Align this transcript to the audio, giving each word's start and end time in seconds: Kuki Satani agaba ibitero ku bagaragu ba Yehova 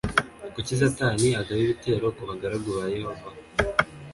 Kuki 0.53 0.73
Satani 0.81 1.27
agaba 1.41 1.59
ibitero 1.65 2.07
ku 2.15 2.21
bagaragu 2.29 2.69
ba 2.77 2.85
Yehova 2.95 3.29